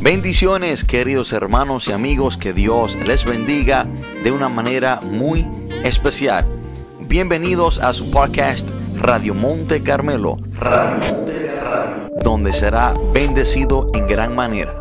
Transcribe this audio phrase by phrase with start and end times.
[0.00, 3.88] Bendiciones queridos hermanos y amigos, que Dios les bendiga
[4.22, 5.48] de una manera muy
[5.84, 6.44] especial.
[7.00, 10.36] Bienvenidos a su podcast Radio Monte Carmelo,
[12.22, 14.74] donde será bendecido en gran manera.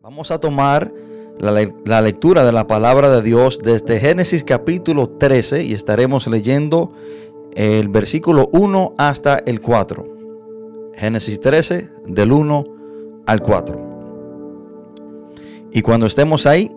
[0.00, 0.90] Vamos a tomar
[1.38, 6.94] la, lectura de la palabra de Dios desde Génesis capítulo 13 y estaremos leyendo
[7.54, 10.08] el versículo 1 hasta el 4.
[10.94, 12.73] Génesis 13 del 1 al
[13.26, 13.94] 4.
[15.72, 16.70] Y cuando estemos ahí,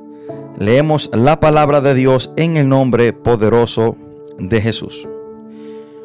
[0.58, 3.96] leemos la palabra de Dios en el nombre poderoso
[4.40, 5.08] de Jesús.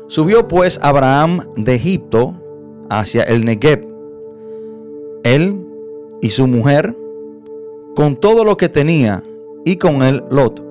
[0.09, 2.35] Subió pues Abraham de Egipto
[2.91, 3.87] hacia el Negev,
[5.25, 5.67] él
[6.21, 6.97] y su mujer,
[7.97, 9.23] con todo lo que tenía,
[9.65, 10.63] y con él Lot.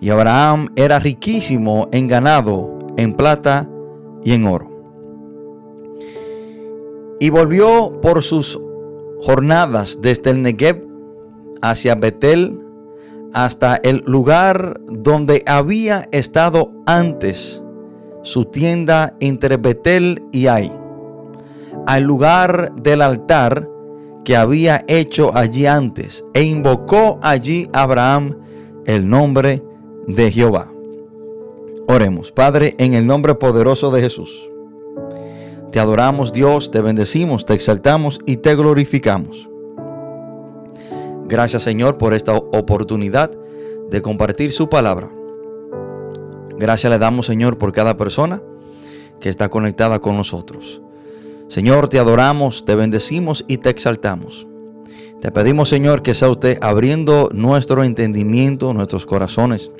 [0.00, 3.68] Y Abraham era riquísimo en ganado, en plata
[4.22, 4.75] y en oro.
[7.20, 8.60] Y volvió por sus
[9.22, 10.86] jornadas desde el Negev
[11.62, 12.58] hacia Betel
[13.32, 17.62] hasta el lugar donde había estado antes
[18.22, 20.72] su tienda entre Betel y Ai,
[21.86, 23.68] al lugar del altar
[24.24, 28.36] que había hecho allí antes, e invocó allí Abraham
[28.84, 29.62] el nombre
[30.08, 30.72] de Jehová.
[31.86, 34.50] Oremos, Padre, en el nombre poderoso de Jesús.
[35.76, 39.50] Te adoramos Dios, te bendecimos, te exaltamos y te glorificamos.
[41.28, 43.30] Gracias Señor por esta oportunidad
[43.90, 45.10] de compartir su palabra.
[46.56, 48.42] Gracias le damos Señor por cada persona
[49.20, 50.80] que está conectada con nosotros.
[51.48, 54.48] Señor, te adoramos, te bendecimos y te exaltamos.
[55.20, 59.70] Te pedimos Señor que sea usted abriendo nuestro entendimiento, nuestros corazones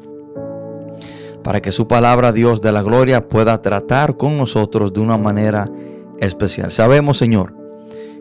[1.46, 5.70] para que su palabra, Dios de la gloria, pueda tratar con nosotros de una manera
[6.18, 6.72] especial.
[6.72, 7.54] Sabemos, Señor,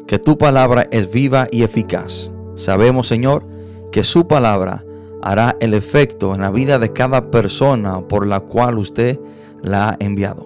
[0.05, 2.31] que tu palabra es viva y eficaz.
[2.53, 3.43] Sabemos, Señor,
[3.91, 4.85] que su palabra
[5.23, 9.19] hará el efecto en la vida de cada persona por la cual usted
[9.63, 10.45] la ha enviado.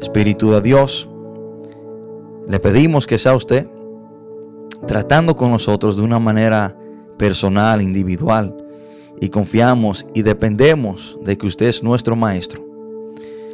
[0.00, 1.08] Espíritu de Dios,
[2.48, 3.68] le pedimos que sea usted
[4.88, 6.76] tratando con nosotros de una manera
[7.18, 8.63] personal, individual,
[9.20, 12.64] y confiamos y dependemos de que usted es nuestro Maestro.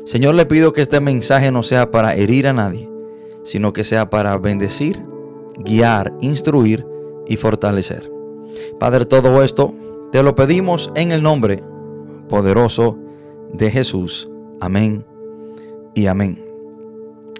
[0.04, 2.90] Señor, le pido que este mensaje no sea para herir a nadie,
[3.44, 5.02] sino que sea para bendecir,
[5.58, 6.86] guiar, instruir
[7.26, 8.10] y fortalecer.
[8.78, 9.74] Padre, todo esto
[10.10, 11.62] te lo pedimos en el nombre
[12.28, 12.98] poderoso
[13.52, 14.28] de Jesús.
[14.60, 15.04] Amén
[15.94, 16.44] y amén.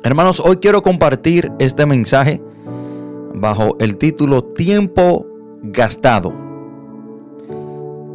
[0.03, 2.41] Hermanos, hoy quiero compartir este mensaje
[3.35, 5.27] bajo el título Tiempo
[5.63, 6.50] gastado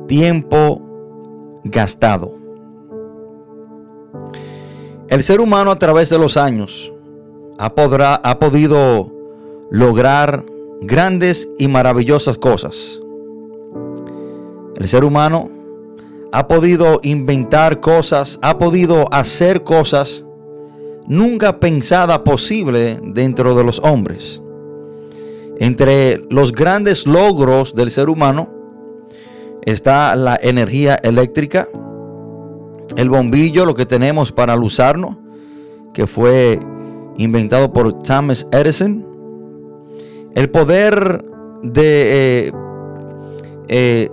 [0.08, 0.82] tiempo
[1.64, 2.32] gastado.
[5.08, 6.94] El ser humano a través de los años
[7.58, 7.74] ha,
[8.24, 9.12] ha podido
[9.70, 10.46] lograr
[10.82, 13.00] grandes y maravillosas cosas.
[14.78, 15.50] El ser humano
[16.32, 20.26] ha podido inventar cosas, ha podido hacer cosas
[21.08, 24.42] nunca pensadas posible dentro de los hombres.
[25.60, 28.55] Entre los grandes logros del ser humano
[29.66, 31.68] está la energía eléctrica,
[32.96, 35.18] el bombillo, lo que tenemos para usarnos,
[35.94, 36.60] que fue
[37.18, 39.06] inventado por Thomas Edison,
[40.36, 41.24] el poder
[41.64, 42.48] de...
[42.48, 42.52] Eh,
[43.68, 44.10] eh,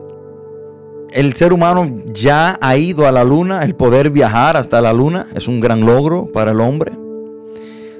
[1.13, 5.27] el ser humano ya ha ido a la luna, el poder viajar hasta la luna
[5.35, 6.93] es un gran logro para el hombre.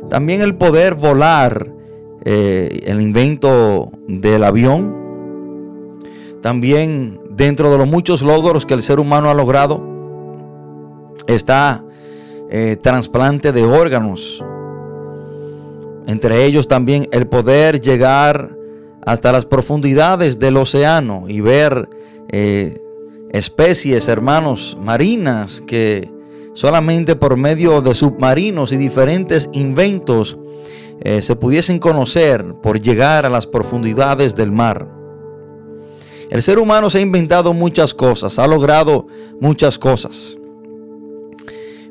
[0.09, 1.69] También el poder volar,
[2.25, 4.97] eh, el invento del avión.
[6.41, 9.83] También dentro de los muchos logros que el ser humano ha logrado,
[11.27, 11.85] está
[12.51, 14.45] eh, trasplante de órganos.
[16.07, 18.57] Entre ellos también el poder llegar
[19.05, 21.89] hasta las profundidades del océano y ver
[22.29, 22.81] eh,
[23.31, 26.11] especies, hermanos, marinas que
[26.53, 30.37] solamente por medio de submarinos y diferentes inventos
[31.01, 35.02] eh, se pudiesen conocer por llegar a las profundidades del mar.
[36.33, 39.07] El ser humano se ha inventado muchas cosas, ha logrado
[39.39, 40.39] muchas cosas.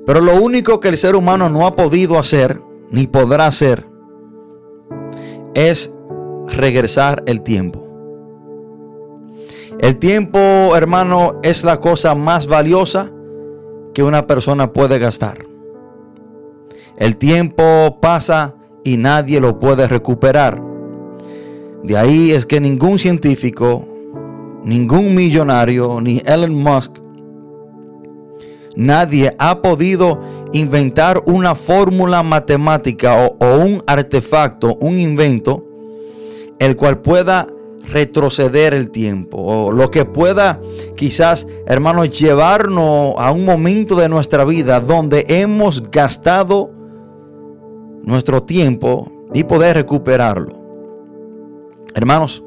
[0.04, 2.60] Pero lo único que el ser humano no ha podido hacer,
[2.90, 3.86] ni podrá hacer,
[5.54, 5.92] es
[6.48, 7.84] regresar el tiempo.
[9.78, 13.12] El tiempo, hermano, es la cosa más valiosa
[13.94, 15.46] que una persona puede gastar.
[16.98, 20.60] El tiempo pasa y nadie lo puede recuperar.
[21.84, 23.86] De ahí es que ningún científico,
[24.64, 26.98] ningún millonario, ni Elon Musk,
[28.76, 30.20] nadie ha podido
[30.54, 35.66] inventar una fórmula matemática o, un artefacto, un invento
[36.60, 37.48] el cual pueda
[37.92, 40.62] retroceder el tiempo o lo que pueda
[40.96, 46.72] quizás, hermanos, llevarnos a un momento de nuestra vida donde hemos gastado
[48.04, 50.60] nuestro tiempo y poder recuperarlo.
[51.96, 52.44] Hermanos,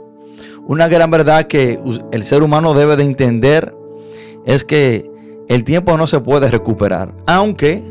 [0.67, 1.79] una gran verdad que
[2.13, 3.75] el ser humano debe de entender
[4.47, 5.11] es que
[5.49, 7.83] el tiempo no se puede recuperar, aunque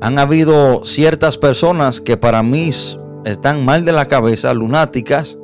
[0.00, 2.70] han habido ciertas personas que para mí
[3.24, 5.38] están mal de la cabeza, lunáticas,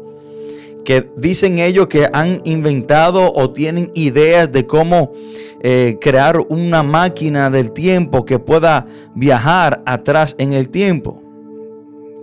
[0.84, 5.12] que dicen ellos que han inventado o tienen ideas de cómo
[5.60, 11.20] eh, crear una máquina del tiempo que pueda viajar atrás en el tiempo.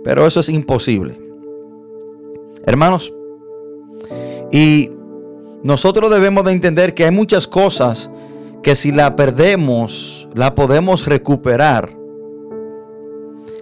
[0.02, 1.20] Pero eso es imposible.
[2.66, 3.12] Hermanos,
[4.50, 4.90] y
[5.62, 8.10] nosotros debemos de entender que hay muchas cosas
[8.62, 11.96] que si la perdemos, la podemos recuperar.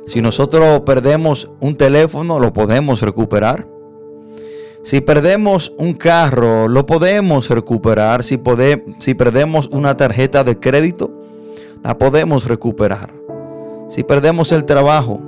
[0.06, 3.69] Si nosotros perdemos un teléfono, lo podemos recuperar.
[4.82, 8.25] Si perdemos un carro, lo podemos recuperar.
[8.25, 8.40] Si,
[8.99, 11.11] si perdemos una tarjeta de crédito,
[11.84, 13.11] la podemos recuperar.
[13.88, 15.20] Si perdemos el trabajo,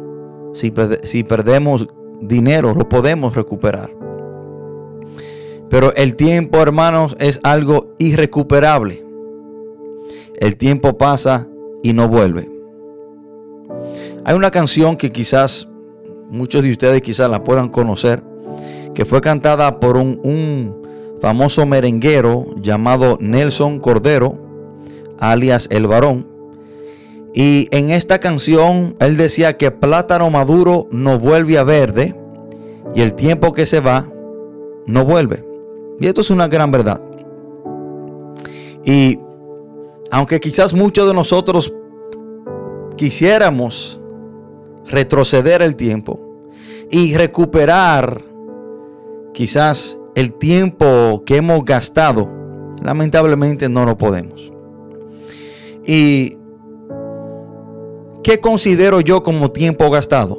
[0.53, 0.73] si,
[1.03, 1.87] si perdemos
[2.21, 4.04] dinero, lo podemos recuperar.
[5.75, 9.05] Pero el tiempo, hermanos, es algo irrecuperable.
[10.37, 11.49] El tiempo pasa
[11.83, 12.49] y no vuelve.
[14.25, 15.69] Hay una canción que quizás
[16.31, 18.23] muchos de ustedes quizás la puedan conocer
[18.95, 20.81] que fue cantada por un,
[21.21, 24.39] famoso merenguero llamado Nelson Cordero,
[25.19, 26.29] alias El Varón.
[27.35, 32.15] Y en esta canción él decía que plátano maduro no vuelve a verde
[32.95, 34.09] y el tiempo que se va
[34.87, 35.54] no vuelve.
[36.01, 37.01] Y esto es una gran verdad.
[38.85, 39.19] Y
[40.11, 41.75] aunque quizás muchos de nosotros
[42.97, 44.01] quisiéramos
[44.87, 46.21] retroceder el tiempo
[46.91, 48.23] y recuperar
[49.33, 52.29] quizás el tiempo que hemos gastado,
[52.83, 54.53] lamentablemente no lo podemos.
[55.87, 56.39] ¿Y
[58.23, 60.39] qué considero yo como tiempo gastado?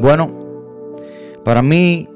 [0.00, 0.30] Bueno,
[1.44, 2.08] para mí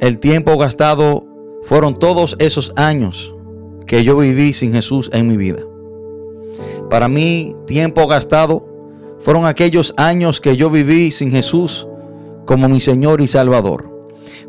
[0.00, 1.24] el tiempo gastado
[1.62, 3.34] fueron todos esos años
[3.86, 5.62] que yo viví sin Jesús en mi vida.
[6.90, 8.66] Para mí, tiempo gastado
[9.20, 11.88] fueron aquellos años que yo viví sin Jesús
[12.44, 13.90] como mi Señor y Salvador.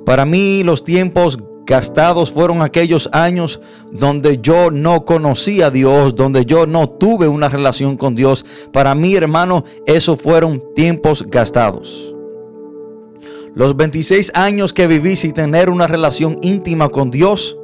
[0.05, 6.45] Para mí los tiempos gastados fueron aquellos años donde yo no conocía a Dios, donde
[6.45, 8.45] yo no tuve una relación con Dios.
[8.71, 12.14] Para mí, hermano, esos fueron tiempos gastados.
[13.55, 17.57] Los 26 años que viví sin tener una relación íntima con Dios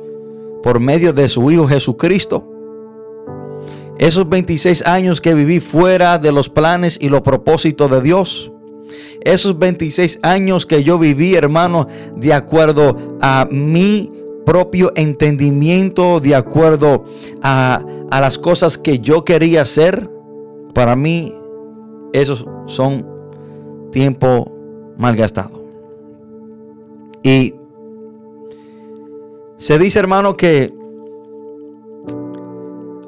[0.64, 2.48] por medio de su Hijo Jesucristo.
[4.00, 8.52] Esos 26 años que viví fuera de los planes y los propósitos de Dios
[9.22, 14.12] esos 26 años que yo viví, hermano, de acuerdo a mi
[14.46, 17.06] propio entendimiento, de acuerdo
[17.42, 20.10] a, las cosas que yo quería hacer,
[20.74, 21.34] para mí
[22.14, 23.06] esos son
[23.92, 24.52] tiempo
[24.98, 25.61] malgastado.
[27.24, 27.56] Y
[29.58, 30.74] se dice, hermano, que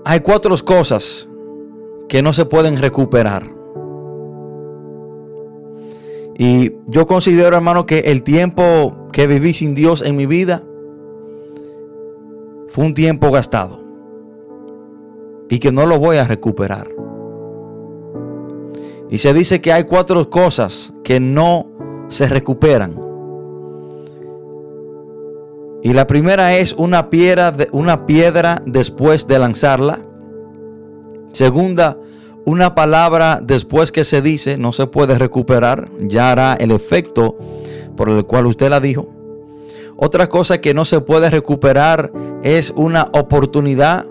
[0.06, 1.27] hay cuatro cosas
[2.07, 3.51] que no se pueden recuperar.
[6.38, 10.63] Y yo considero, hermano, que el tiempo que viví sin Dios en mi vida
[12.67, 13.82] fue un tiempo gastado.
[15.50, 16.89] Y que no lo voy a recuperar.
[19.10, 21.67] Y se dice que hay cuatro cosas que no
[22.08, 23.02] se recuperan.
[25.83, 30.01] Y la primera es una piedra, una piedra después de lanzarla.
[31.33, 31.97] Segunda,
[32.45, 37.37] una palabra después que se dice no se puede recuperar, ya hará el efecto
[37.97, 39.09] por el cual usted la dijo.
[39.97, 42.13] Otra cosa que no se puede recuperar
[42.43, 44.05] es una oportunidad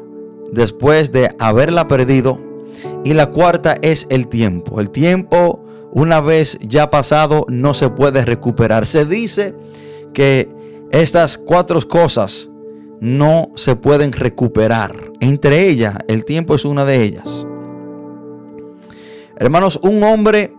[0.52, 2.38] después de haberla perdido.
[3.02, 4.78] Y la cuarta es el tiempo.
[4.78, 8.84] El tiempo, una vez ya pasado, no se puede recuperar.
[8.84, 9.54] Se dice
[10.12, 10.61] que
[10.92, 12.50] estas cuatro cosas
[13.00, 14.94] no se pueden recuperar.
[15.20, 17.46] Entre ellas, el tiempo es una de ellas.
[19.36, 20.54] Hermanos, un hombre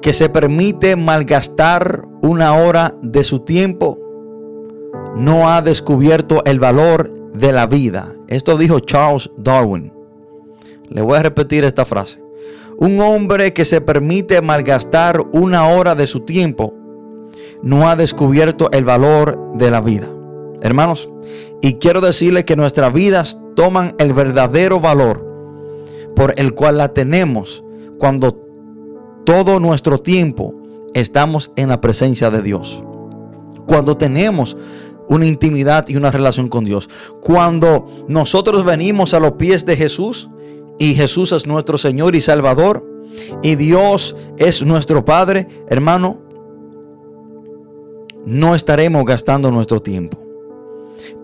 [0.00, 3.98] que se permite malgastar una hora de su tiempo
[5.14, 8.14] no ha descubierto el valor de la vida.
[8.28, 9.92] Esto dijo Charles Darwin.
[10.88, 12.20] Le voy a repetir esta frase.
[12.78, 16.74] Un hombre que se permite malgastar una hora de su tiempo
[17.62, 20.08] no ha descubierto el valor de la vida.
[20.62, 21.08] Hermanos,
[21.62, 25.24] y quiero decirle que nuestras vidas toman el verdadero valor
[26.14, 27.64] por el cual la tenemos
[27.98, 28.38] cuando
[29.24, 30.54] todo nuestro tiempo
[30.94, 32.82] estamos en la presencia de Dios.
[33.66, 34.56] Cuando tenemos
[35.08, 36.88] una intimidad y una relación con Dios.
[37.20, 40.28] Cuando nosotros venimos a los pies de Jesús
[40.78, 42.84] y Jesús es nuestro Señor y Salvador
[43.42, 46.18] y Dios es nuestro Padre, hermano,
[48.26, 50.18] no estaremos gastando nuestro tiempo.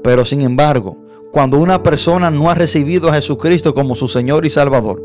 [0.02, 0.96] Pero sin embargo,
[1.32, 5.02] cuando una persona no ha recibido a Jesucristo como su Señor y Salvador,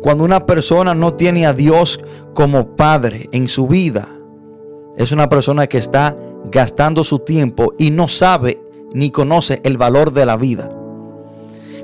[0.00, 2.00] cuando una persona no tiene a Dios
[2.34, 4.08] como Padre en su vida,
[4.96, 6.16] es una persona que está
[6.50, 8.60] gastando su tiempo y no sabe
[8.92, 10.70] ni conoce el valor de la vida.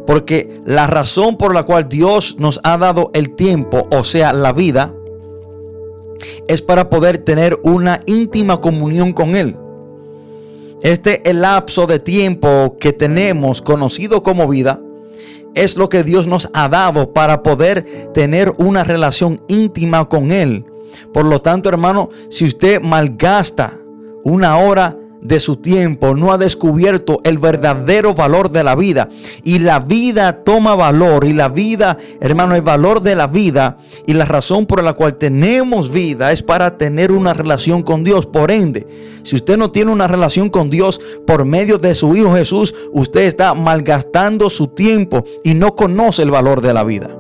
[0.07, 4.53] Porque la razón por la cual Dios nos ha dado el tiempo, o sea, la
[4.53, 4.95] vida,
[6.49, 9.57] es para poder tener una íntima comunión con Él.
[10.83, 14.81] Este el lapso de tiempo que tenemos conocido como vida
[15.55, 20.67] es lo que Dios nos ha dado para poder tener una relación íntima con Él.
[21.13, 23.73] Por lo tanto, hermano, si usted malgasta
[24.23, 29.09] una hora de su tiempo, no ha descubierto el verdadero valor de la vida.
[29.43, 31.25] Y la vida toma valor.
[31.25, 35.17] Y la vida, hermano, el valor de la vida y la razón por la cual
[35.17, 38.27] tenemos vida es para tener una relación con Dios.
[38.27, 38.87] Por ende,
[39.23, 43.23] si usted no tiene una relación con Dios por medio de su Hijo Jesús, usted
[43.23, 47.11] está malgastando su tiempo y no conoce el valor de la vida.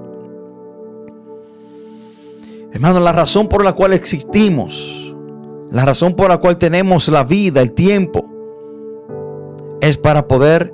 [2.72, 5.05] Hermano, la razón por la cual existimos
[5.70, 8.24] la razón por la cual tenemos la vida, el tiempo,
[9.80, 10.72] es para poder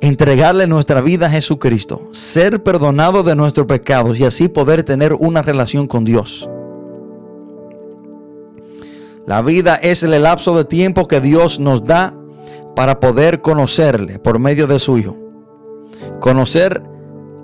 [0.00, 5.42] entregarle nuestra vida a Jesucristo, ser perdonado de nuestros pecados y así poder tener una
[5.42, 6.48] relación con Dios.
[9.26, 12.14] La vida es el lapso de tiempo que Dios nos da
[12.76, 15.16] para poder conocerle por medio de su Hijo.
[16.20, 16.82] Conocer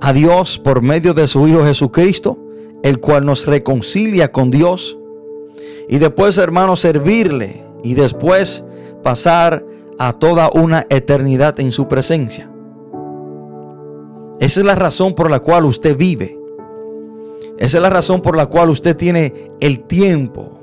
[0.00, 2.38] a Dios por medio de su Hijo Jesucristo,
[2.82, 4.98] el cual nos reconcilia con Dios
[5.88, 8.64] y después, hermano, servirle y después
[9.02, 9.64] pasar
[9.98, 12.50] a toda una eternidad en su presencia.
[14.40, 16.38] Esa es la razón por la cual usted vive.
[17.58, 20.58] Esa es la razón por la cual usted tiene el tiempo.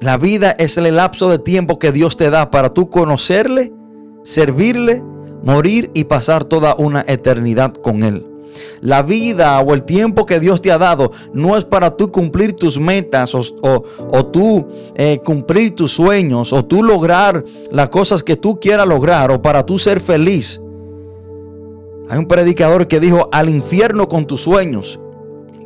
[0.00, 3.72] La vida es el lapso de tiempo que Dios te da para tú conocerle,
[4.22, 5.02] servirle,
[5.42, 8.33] morir y pasar toda una eternidad con Él.
[8.80, 12.54] La vida o el tiempo que Dios te ha dado no es para tú cumplir
[12.54, 18.58] tus metas o, tú eh, cumplir tus sueños o tú lograr las cosas que tú
[18.60, 20.60] quieras lograr o para tú ser feliz.
[22.08, 25.00] Hay un predicador que dijo al infierno con tus sueños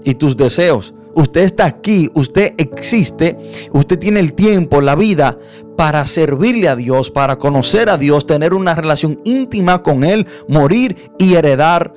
[0.04, 0.94] y tus deseos.
[1.14, 3.36] Usted está aquí, usted existe,
[3.72, 5.36] usted tiene el tiempo, la vida
[5.76, 10.96] para servirle a Dios, para conocer a Dios, tener una relación íntima con Él, morir
[11.18, 11.92] y heredar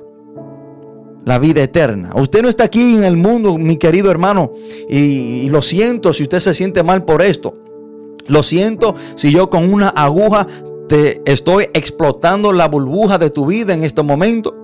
[1.24, 2.12] la vida eterna.
[2.14, 4.52] Usted no está aquí en el mundo, mi querido hermano,
[4.88, 7.54] y, lo siento si usted se siente mal por esto.
[8.26, 10.46] Lo siento si yo con una aguja
[10.88, 14.56] te estoy explotando la burbuja de tu vida en este momento.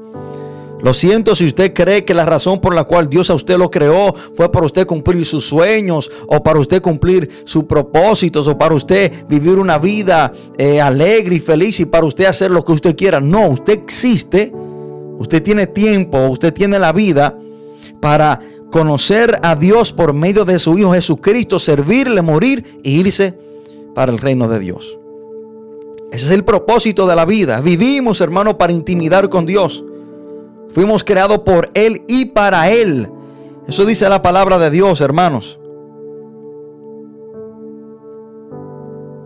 [0.81, 3.69] Lo siento si usted cree que la razón por la cual Dios a usted lo
[3.69, 8.77] creó fue para usted cumplir sus sueños o para usted cumplir sus propósitos o para
[8.77, 12.95] usted vivir una vida eh, alegre y feliz y para usted hacer lo que usted
[12.95, 13.21] quiera.
[13.21, 14.53] No, usted existe
[15.19, 17.37] Usted tiene tiempo, usted tiene la vida
[18.01, 23.37] para conocer a Dios por medio de su Hijo Jesucristo, servirle, morir e irse
[23.95, 24.99] para el reino de Dios.
[26.13, 27.61] Ese es el propósito de la vida.
[27.61, 29.85] Vivimos, hermano, para intimidar con Dios.
[30.71, 33.11] Fuimos creados por Él y para Él.
[33.67, 35.59] Eso dice la palabra de Dios, hermanos.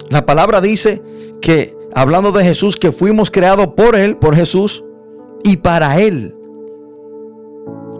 [0.09, 1.03] La palabra dice
[1.41, 4.85] que, hablando de Jesús, que fuimos creados por Él, por Jesús,
[5.45, 6.35] y para Él.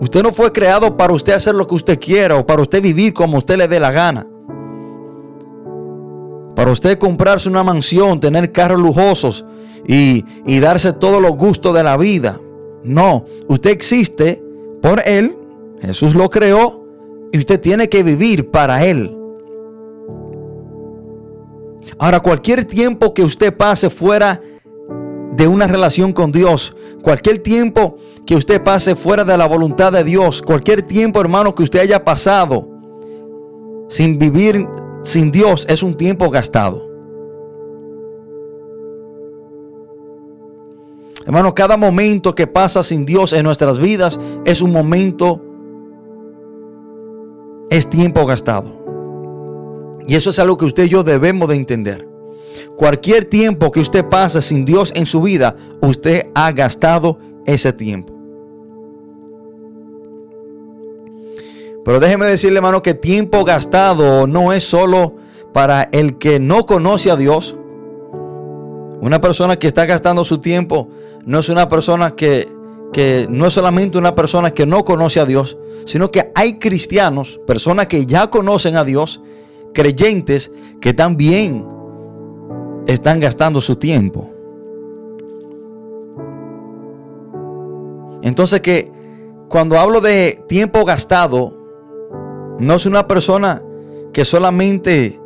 [0.01, 3.15] Usted no fue creado para usted hacer lo que usted quiera o para usted vivir
[3.15, 4.27] como usted le dé la gana.
[6.57, 9.45] Para usted comprarse una mansión, tener carros lujosos
[9.87, 12.41] y, y darse todos los gustos de la vida.
[12.83, 14.43] No, usted existe
[14.83, 15.37] por Él.
[15.81, 16.85] Jesús lo creó
[17.33, 19.17] y usted tiene que vivir para Él.
[21.99, 24.41] Ahora, cualquier tiempo que usted pase fuera
[25.37, 30.05] de una relación con Dios, cualquier tiempo que usted pase fuera de la voluntad de
[30.05, 32.69] Dios, cualquier tiempo, hermano, que usted haya pasado
[33.89, 34.67] sin vivir
[35.03, 36.89] sin Dios, es un tiempo gastado.
[41.27, 45.41] Hermano, cada momento que pasa sin Dios en nuestras vidas es un momento,
[47.71, 48.83] es tiempo gastado.
[50.07, 52.12] Y eso es algo que usted y yo debemos de entender.
[52.77, 58.13] Cualquier tiempo que usted pase sin Dios en su vida, usted ha gastado ese tiempo.
[61.85, 65.17] Pero déjeme decirle, hermano, que tiempo gastado no es solo
[65.53, 67.57] para el que no conoce a Dios.
[69.01, 70.89] Una persona que está gastando su tiempo
[71.25, 72.49] no es una persona que,
[72.93, 77.41] que no es solamente una persona que no conoce a Dios, sino que hay cristianos,
[77.47, 79.21] personas que ya conocen a Dios,
[79.75, 81.67] creyentes que también
[82.87, 84.31] están gastando su tiempo.
[88.23, 88.91] Entonces que
[89.49, 91.59] cuando hablo de tiempo gastado,
[92.59, 93.63] no es una persona
[94.13, 95.21] que solamente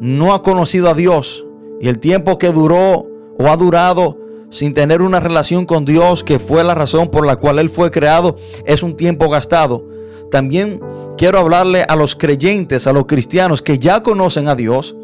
[0.00, 1.46] no ha conocido a Dios
[1.80, 3.06] y el tiempo que duró
[3.38, 4.18] o ha durado
[4.50, 7.90] sin tener una relación con Dios, que fue la razón por la cual Él fue
[7.90, 9.84] creado, es un tiempo gastado.
[10.30, 10.80] También
[11.18, 14.96] quiero hablarle a los creyentes, a los cristianos que ya conocen a Dios,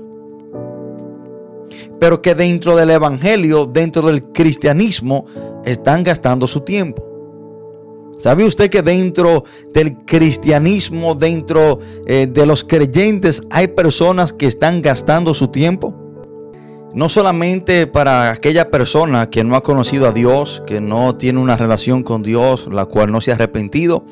[1.99, 5.26] pero que dentro del Evangelio, dentro del cristianismo,
[5.64, 7.12] están gastando su tiempo.
[8.19, 14.81] ¿Sabe usted que dentro del cristianismo, dentro eh, de los creyentes, hay personas que están
[14.81, 15.95] gastando su tiempo?
[16.95, 21.57] No solamente para aquella persona que no ha conocido a Dios, que no tiene una
[21.57, 24.05] relación con Dios, la cual no se ha arrepentido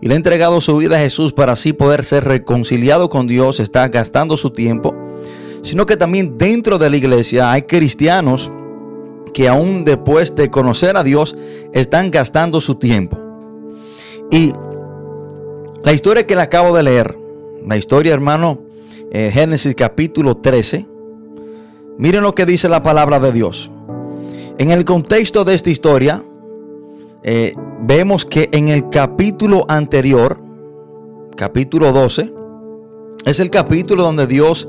[0.00, 3.60] y le ha entregado su vida a Jesús para así poder ser reconciliado con Dios,
[3.60, 4.94] está gastando su tiempo,
[5.62, 8.50] sino que también dentro de la iglesia hay cristianos
[9.32, 11.36] que aún después de conocer a Dios
[11.72, 13.18] están gastando su tiempo.
[14.30, 14.52] Y
[15.84, 17.16] la historia que le acabo de leer,
[17.66, 18.60] la historia hermano,
[19.10, 20.86] eh, Génesis capítulo 13,
[21.98, 23.70] miren lo que dice la palabra de Dios.
[24.58, 26.22] En el contexto de esta historia,
[27.22, 30.42] eh, vemos que en el capítulo anterior,
[31.36, 32.30] capítulo 12,
[33.24, 34.68] es el capítulo donde Dios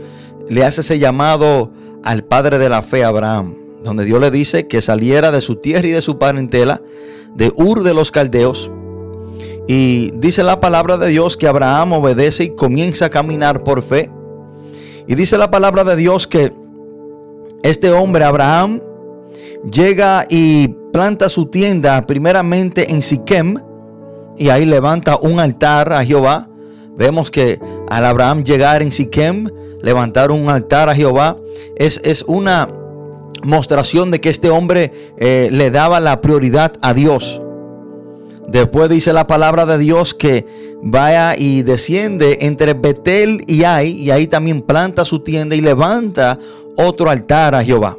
[0.52, 1.72] le hace ese llamado
[2.04, 5.88] al padre de la fe, Abraham, donde Dios le dice que saliera de su tierra
[5.88, 6.82] y de su parentela,
[7.36, 8.70] de Ur de los Caldeos,
[9.70, 14.12] y dice la palabra de Dios que Abraham obedece y comienza a caminar por fe.
[15.08, 16.52] Y dice la palabra de Dios que
[17.64, 18.82] este hombre, Abraham,
[19.72, 23.56] llega y planta su tienda primeramente en Siquem
[24.38, 26.50] y ahí levanta un altar a Jehová.
[26.98, 29.48] Vemos que al Abraham llegar en Siquem,
[29.82, 31.38] levantar un altar a Jehová,
[31.76, 32.68] es, es una
[33.44, 37.42] mostración de que este hombre eh, le daba la prioridad a Dios.
[38.48, 40.46] Después dice la palabra de Dios que
[40.84, 46.38] vaya y desciende entre Betel y Ai, y ahí también planta su tienda y levanta
[46.76, 47.98] otro altar a Jehová.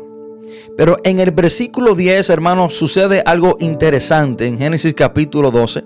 [0.76, 5.84] Pero en el versículo 10, hermanos, sucede algo interesante en Génesis capítulo 12.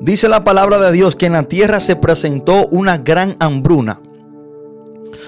[0.00, 4.00] Dice la palabra de Dios que en la tierra se presentó una gran hambruna,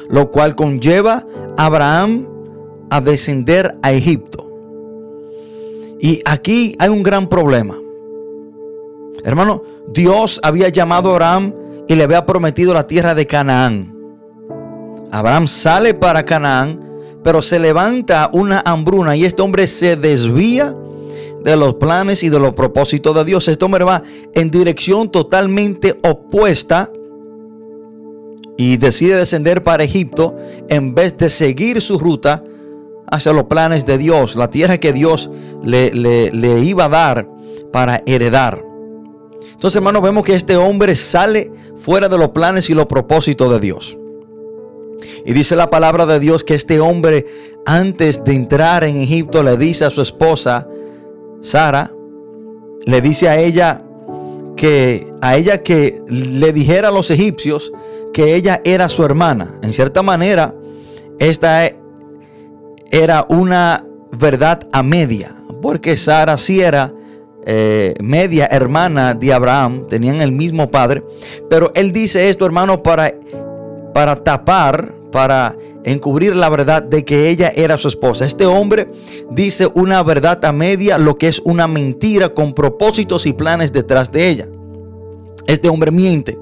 [0.09, 2.29] lo cual conlleva a Abraham
[2.89, 4.49] a descender a Egipto.
[5.99, 7.75] Y aquí hay un gran problema.
[9.25, 11.55] Hermano, Dios había llamado a Abraham
[11.89, 13.97] y le había prometido la tierra de Canaán.
[15.11, 16.81] Abraham sale para Canaán,
[17.25, 20.75] pero se levanta una hambruna y este hombre se desvía
[21.43, 23.49] de los planes y de los propósitos de Dios.
[23.49, 24.03] Este hombre va
[24.35, 26.91] en dirección totalmente opuesta
[28.57, 30.37] y decide descender para Egipto
[30.69, 32.45] en vez de seguir su ruta
[33.11, 35.31] hacia los planes de Dios, la tierra que Dios
[35.65, 37.27] le, le iba a dar
[37.73, 38.63] para heredar.
[39.53, 43.61] Entonces, hermanos, vemos que este hombre sale fuera de los planes y los propósitos de
[43.61, 43.97] Dios.
[45.25, 47.27] Y dice la palabra de Dios que este hombre,
[47.67, 50.67] antes de entrar en Egipto, le dice a su esposa,
[51.41, 51.93] Sara,
[52.85, 53.83] le dice a ella
[54.57, 57.73] que a ella que le dijera a los egipcios
[58.13, 59.59] que ella era su hermana.
[59.63, 60.55] En cierta manera,
[61.19, 61.71] esta
[62.91, 63.85] era una
[64.19, 66.93] verdad a media, porque Sara sí era
[67.47, 71.03] eh, media hermana de Abraham, tenían el mismo padre,
[71.49, 73.15] pero él dice esto, hermano, para,
[73.95, 78.25] para tapar, para encubrir la verdad de que ella era su esposa.
[78.25, 78.91] Este hombre
[79.31, 84.13] dice una verdad a media, lo que es una mentira con propósitos y planes detrás
[84.13, 84.49] de ella.
[85.47, 86.39] Este hombre miente.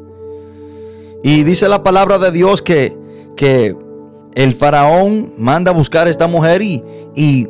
[1.23, 2.97] Y dice la palabra de Dios que,
[3.37, 3.77] que
[4.35, 6.83] el faraón manda a buscar a esta mujer y,
[7.17, 7.49] y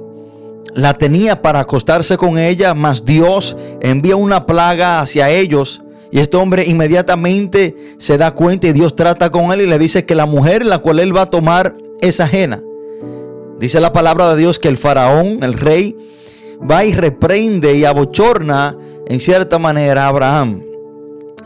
[0.74, 5.83] la tenía para acostarse con ella, mas Dios envía una plaga hacia ellos.
[6.11, 10.05] Y este hombre inmediatamente se da cuenta y Dios trata con él y le dice
[10.05, 12.62] que la mujer la cual él va a tomar es ajena.
[13.59, 15.97] Dice la palabra de Dios que el faraón, el rey,
[16.59, 20.62] va y reprende y abochorna en cierta manera a Abraham.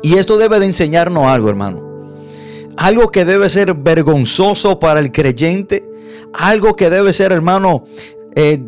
[0.03, 1.81] Y esto debe de enseñarnos algo, hermano.
[2.77, 5.89] Algo que debe ser vergonzoso para el creyente.
[6.33, 7.85] Algo que debe ser, hermano,
[8.35, 8.63] eh,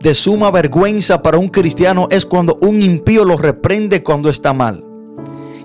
[0.00, 4.85] de suma vergüenza para un cristiano es cuando un impío lo reprende cuando está mal.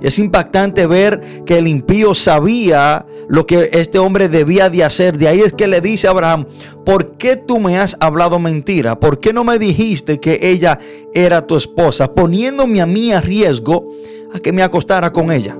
[0.01, 5.17] Es impactante ver que el impío sabía lo que este hombre debía de hacer.
[5.17, 6.47] De ahí es que le dice a Abraham,
[6.83, 8.99] ¿por qué tú me has hablado mentira?
[8.99, 10.79] ¿Por qué no me dijiste que ella
[11.13, 12.13] era tu esposa?
[12.13, 13.85] Poniéndome a mí a riesgo
[14.33, 15.57] a que me acostara con ella.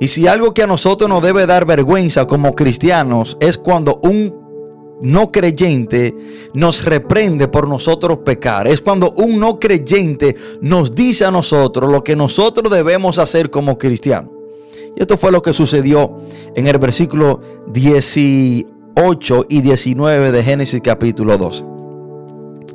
[0.00, 4.43] Y si algo que a nosotros nos debe dar vergüenza como cristianos es cuando un
[5.00, 6.14] no creyente
[6.54, 8.66] nos reprende por nosotros pecar.
[8.66, 13.78] Es cuando un no creyente nos dice a nosotros lo que nosotros debemos hacer como
[13.78, 14.30] cristianos.
[14.96, 16.18] Y esto fue lo que sucedió
[16.54, 17.40] en el versículo
[17.72, 21.64] 18 y 19 de Génesis capítulo 12.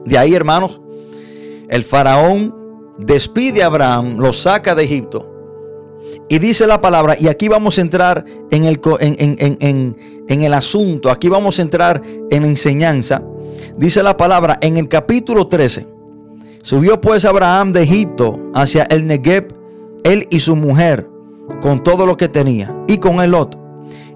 [0.05, 0.82] De ahí, hermanos,
[1.69, 2.55] el faraón
[2.97, 5.28] despide a Abraham, lo saca de Egipto
[6.28, 11.28] y dice la palabra, y aquí vamos a entrar en el, en, el asunto, aquí
[11.28, 13.24] vamos a entrar en enseñanza.
[13.78, 15.88] Dice la palabra en el capítulo 13.
[16.62, 19.48] Subió pues Abraham de Egipto hacia el Negev,
[20.04, 21.10] él y su mujer,
[21.62, 23.58] con todo lo que tenía, y con el Lot.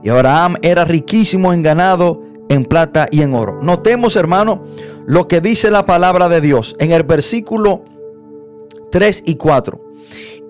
[0.03, 3.59] Y Abraham era riquísimo en ganado, en plata y en oro.
[3.61, 4.63] Notemos, hermano,
[5.07, 7.83] lo que dice la palabra de Dios en el versículo
[8.91, 9.83] 3 y 4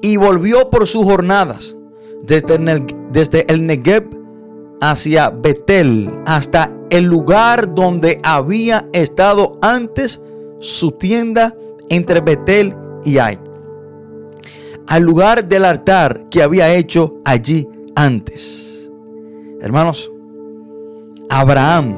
[0.04, 1.78] y volvió por sus jornadas
[2.24, 4.10] desde el, desde el Negev
[4.82, 10.22] hacia Betel, hasta el lugar donde había estado antes
[10.60, 11.56] su tienda
[11.88, 13.40] entre Betel y Ai,
[14.88, 18.92] al lugar del altar que había hecho allí antes.
[19.62, 20.12] Hermanos,
[21.30, 21.96] Abraham,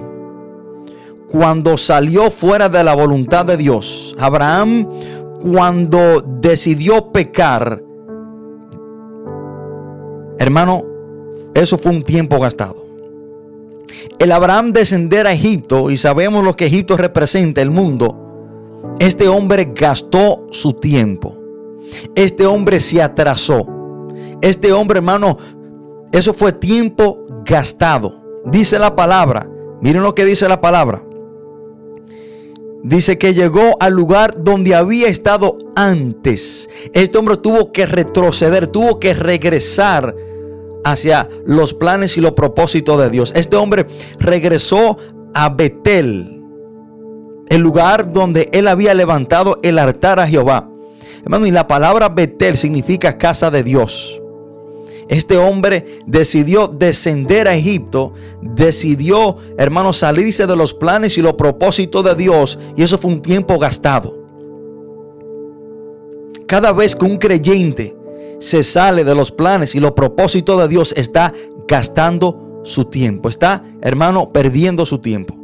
[1.28, 4.88] cuando salió fuera de la voluntad de Dios, Abraham,
[5.42, 7.85] cuando decidió pecar,
[10.40, 10.84] Hermano,
[11.54, 12.86] eso fue un tiempo gastado.
[14.20, 18.26] El Abraham descender a Egipto, y sabemos lo que Egipto representa, el mundo,
[19.00, 21.38] este hombre gastó su tiempo.
[22.16, 23.68] Este hombre se atrasó.
[24.42, 25.38] Este hombre, hermano,
[26.12, 28.42] eso fue tiempo gastado.
[28.46, 29.50] Dice la palabra.
[29.82, 31.04] Miren lo que dice la palabra.
[32.86, 36.70] Dice que llegó al lugar donde había estado antes.
[36.94, 40.16] Este hombre tuvo que retroceder, tuvo que regresar
[40.84, 43.34] hacia los planes y los propósitos de Dios.
[43.36, 43.88] Este hombre
[44.20, 45.00] regresó
[45.34, 46.44] a Betel,
[47.48, 50.70] el lugar donde él había levantado el altar a Jehová.
[51.24, 54.22] Hermano, y la palabra Betel significa casa de Dios.
[55.08, 62.04] Este hombre decidió descender a Egipto, decidió, hermano, salirse de los planes y los propósitos
[62.04, 64.18] de Dios, y eso fue un tiempo gastado.
[66.48, 67.96] Cada vez que un creyente
[68.40, 71.34] se sale de los planes y los propósitos de Dios, está
[71.68, 75.36] gastando su tiempo, está, hermano, perdiendo su tiempo.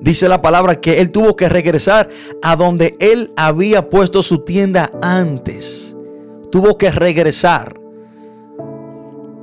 [0.00, 2.08] Dice la palabra que él tuvo que regresar
[2.42, 5.96] a donde él había puesto su tienda antes.
[6.50, 7.83] Tuvo que regresar.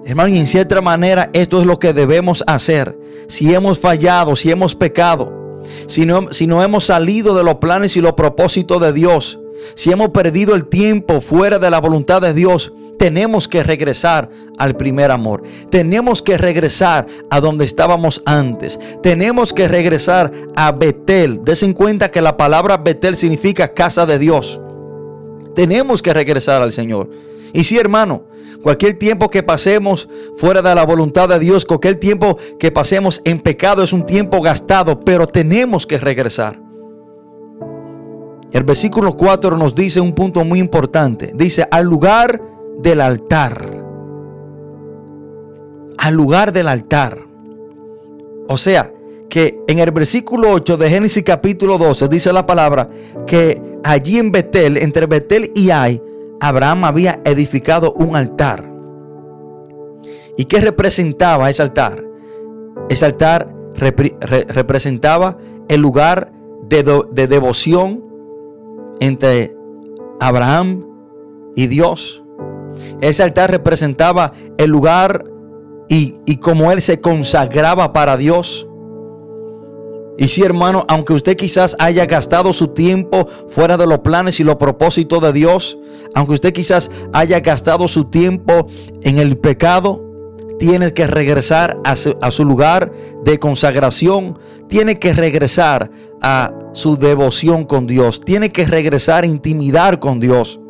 [0.06, 2.98] Hermano, y en cierta manera esto es lo que debemos hacer.
[3.28, 7.96] Si hemos fallado, si hemos pecado, si no, si no hemos salido de los planes
[7.96, 9.40] y los propósitos de Dios,
[9.76, 14.76] si hemos perdido el tiempo fuera de la voluntad de Dios, tenemos que regresar al
[14.76, 15.42] primer amor.
[15.72, 18.80] Tenemos que regresar a donde estábamos antes.
[19.02, 21.44] Tenemos que regresar a Betel.
[21.44, 24.62] Desen cuenta que la palabra Betel significa casa de Dios.
[25.56, 27.10] Tenemos que regresar al Señor.
[27.54, 28.26] Y sí, hermano,
[28.62, 33.40] Cualquier tiempo que pasemos fuera de la voluntad de Dios, cualquier tiempo que pasemos en
[33.40, 36.62] pecado es un tiempo gastado, pero tenemos que regresar.
[38.52, 41.32] El versículo 4 nos dice un punto muy importante.
[41.34, 42.42] Dice, al lugar
[42.80, 43.84] del altar.
[45.98, 47.18] Al lugar del altar.
[48.48, 48.92] O sea,
[49.30, 52.88] que en el versículo 8 de Génesis capítulo 12 dice la palabra
[53.26, 56.02] que allí en Betel, entre Betel y Ai,
[56.42, 58.68] Abraham había edificado un altar.
[60.38, 62.04] ¿Y qué representaba ese altar?
[62.90, 65.38] Ese altar representaba
[65.70, 66.34] el lugar
[66.68, 68.04] de, devoción
[69.00, 69.56] entre
[70.20, 70.82] Abraham
[71.56, 72.24] y Dios.
[73.02, 75.26] Ese altar representaba el lugar
[75.90, 78.68] y, y como él se consagraba para Dios.
[80.22, 84.44] Y sí, hermano, aunque usted quizás haya gastado su tiempo fuera de los planes y
[84.44, 85.80] los propósitos de Dios,
[86.14, 88.68] aunque usted quizás haya gastado su tiempo
[89.02, 90.00] en el pecado,
[90.60, 92.92] tiene que regresar a su, a su, lugar
[93.26, 94.38] de consagración,
[94.70, 95.90] tiene que regresar
[96.22, 100.61] a su devoción con Dios, tiene que regresar a intimidar con Dios.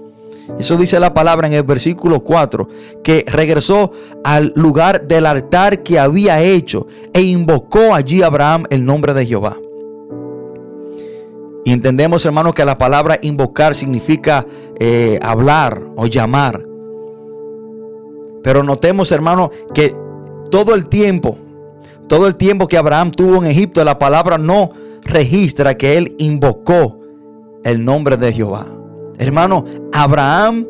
[0.60, 2.68] Eso dice la palabra en el versículo 4,
[3.04, 3.92] que regresó
[4.24, 9.58] al lugar del altar que había hecho e invocó allí Abraham el nombre de Jehová.
[11.64, 14.46] Y entendemos, hermano, que la palabra invocar significa
[14.80, 16.64] eh, hablar o llamar.
[18.44, 19.96] Pero notemos, hermano, que
[20.50, 21.38] todo el tiempo,
[22.08, 24.72] todo el tiempo que Abraham tuvo en Egipto, la palabra no
[25.04, 27.00] registra que él invocó
[27.64, 28.66] el nombre de Jehová.
[29.22, 30.66] Hermano, Abraham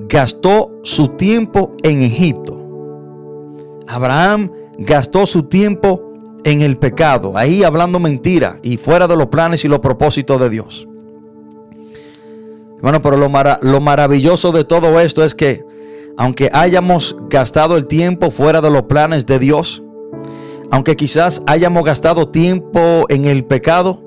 [0.00, 2.54] gastó su tiempo en Egipto.
[3.86, 6.12] Abraham gastó su tiempo
[6.44, 10.50] en el pecado, ahí hablando mentira y fuera de los planes y los propósitos de
[10.50, 10.86] Dios.
[12.82, 13.30] Bueno, pero lo,
[13.62, 15.64] lo maravilloso de todo esto es que
[16.18, 19.82] aunque hayamos gastado el tiempo fuera de los planes de Dios,
[20.70, 24.03] aunque quizás hayamos gastado tiempo en el pecado,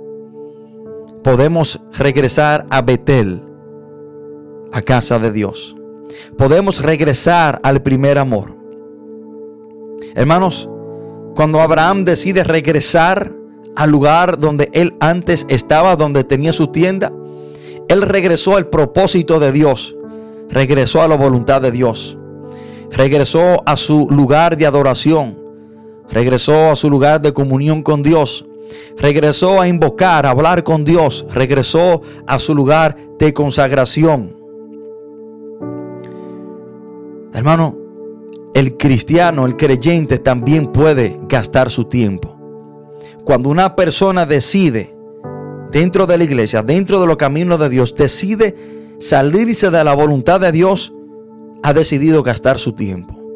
[1.27, 3.43] podemos regresar a Betel,
[4.71, 5.75] a casa de Dios.
[6.37, 8.55] Podemos regresar al primer amor.
[10.15, 10.69] Hermanos,
[11.35, 13.33] cuando Abraham decide regresar
[13.75, 17.11] al lugar donde él antes estaba, donde tenía su tienda,
[17.89, 19.97] él regresó al propósito de Dios
[20.49, 22.17] regresó a la voluntad de Dios,
[22.89, 25.37] regresó a su lugar de adoración,
[26.09, 28.45] regresó a su lugar de comunión con Dios,
[28.97, 34.35] regresó a invocar, a hablar con Dios, regresó a su lugar de consagración.
[37.33, 37.77] Hermano,
[38.53, 42.35] el cristiano, el creyente también puede gastar su tiempo.
[43.23, 44.95] Cuando una persona decide
[45.71, 48.55] dentro de la iglesia, dentro de los caminos de Dios, decide
[48.99, 50.93] salirse de la voluntad de Dios,
[51.61, 53.26] ha decidido gastar su tiempo.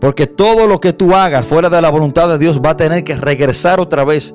[0.00, 3.04] Porque todo lo que tú hagas fuera de la voluntad de Dios va a tener
[3.04, 4.34] que regresar otra vez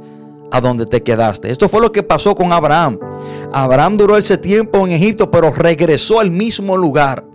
[0.52, 1.50] a donde te quedaste.
[1.50, 3.00] Esto fue lo que pasó con Abraham.
[3.54, 7.26] Abraham duró ese tiempo en Egipto, pero regresó al mismo lugar.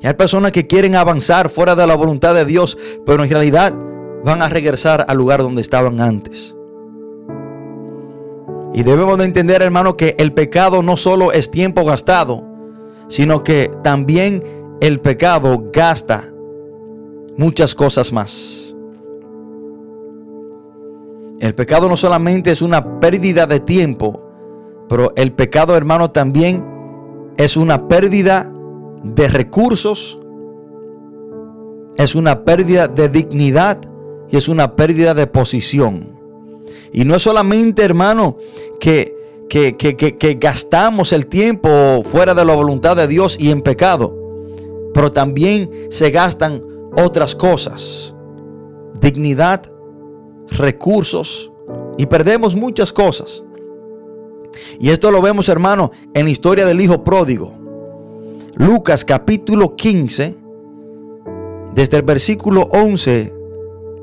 [0.00, 3.74] Y hay personas que quieren avanzar fuera de la voluntad de Dios, pero en realidad
[4.24, 6.56] van a regresar al lugar donde estaban antes.
[8.72, 12.44] Y debemos de entender, hermano, que el pecado no solo es tiempo gastado,
[13.08, 14.42] sino que también
[14.80, 16.24] el pecado gasta
[17.40, 18.76] muchas cosas más.
[21.40, 24.20] El pecado no solamente es una pérdida de tiempo,
[24.90, 26.62] pero el pecado, hermano, también
[27.38, 28.52] es una pérdida
[29.02, 30.20] de recursos,
[31.96, 33.78] es una pérdida de dignidad
[34.28, 36.20] y es una pérdida de posición.
[36.92, 38.36] Y no es solamente, hermano,
[38.78, 39.14] que,
[39.48, 44.14] que, que, gastamos el tiempo fuera de la voluntad de Dios y en pecado,
[44.92, 48.14] pero también se gastan otras cosas.
[49.00, 49.70] Dignidad,
[50.48, 51.52] recursos
[51.98, 53.44] y perdemos muchas cosas.
[54.78, 57.54] Y esto lo vemos, hermano, en la historia del hijo pródigo.
[58.56, 60.36] Lucas capítulo 15,
[61.74, 63.32] desde el versículo 11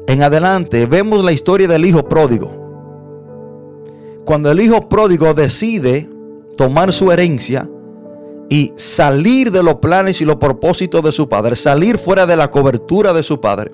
[0.07, 2.67] en adelante, vemos la historia del hijo pródigo
[4.27, 6.09] cuando el hijo pródigo decide
[6.57, 7.69] tomar su herencia
[8.49, 12.49] y salir de los planes y los propósitos de su padre, salir fuera de la
[12.49, 13.71] cobertura de su padre,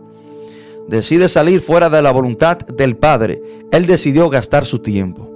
[0.88, 5.30] decide salir fuera de la voluntad del padre, él decidió gastar su tiempo.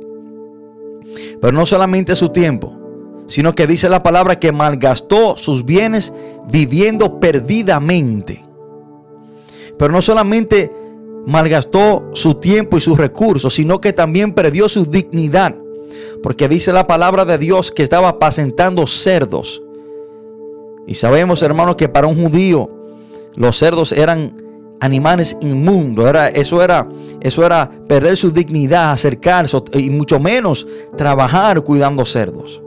[1.40, 2.76] Pero no solamente su tiempo,
[3.28, 6.14] sino que dice la palabra que malgastó sus bienes
[6.50, 8.44] viviendo perdidamente.
[9.78, 10.72] Pero no solamente
[11.26, 15.56] malgastó su tiempo y sus recursos, sino que también perdió su dignidad.
[16.24, 19.62] Porque dice la palabra de Dios que estaba apacentando cerdos.
[20.86, 22.70] Y sabemos, hermanos, que para un judío
[23.36, 24.42] los cerdos eran
[24.80, 26.08] animales inmundos.
[26.08, 26.88] Era, eso, era,
[27.22, 32.62] eso era perder su dignidad, acercarse y mucho menos trabajar cuidando cerdos.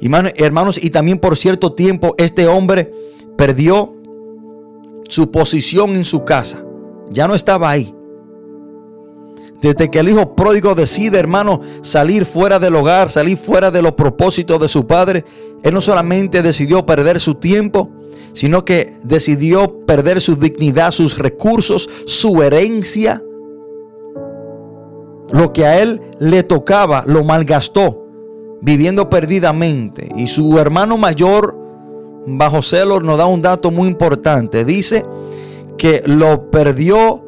[0.00, 2.92] Hermanos, y también por cierto tiempo este hombre
[3.36, 3.94] perdió
[5.08, 6.66] su posición en su casa
[7.10, 7.94] ya no estaba ahí.
[9.60, 13.92] Desde que el hijo pródigo decide, hermano, salir fuera del hogar, salir fuera de los
[13.92, 15.24] propósitos de su padre,
[15.62, 17.90] él no solamente decidió perder su tiempo,
[18.32, 23.22] sino que decidió perder su dignidad, sus recursos, su herencia.
[25.32, 28.06] Lo que a él le tocaba lo malgastó,
[28.60, 30.10] viviendo perdidamente.
[30.16, 31.58] Y su hermano mayor,
[32.26, 34.64] bajo celo, nos da un dato muy importante.
[34.66, 35.04] Dice
[35.78, 37.24] que lo perdió,